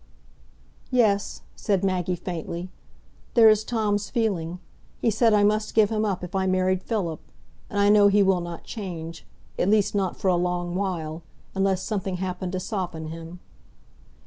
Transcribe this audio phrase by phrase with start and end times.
[0.89, 2.69] "Yes," said Maggie, faintly.
[3.35, 4.57] "There is Tom's feeling.
[4.99, 7.19] He said I must give him up if I married Philip.
[7.69, 12.53] And I know he will not change—at least not for a long while—unless something happened
[12.53, 13.41] to soften him."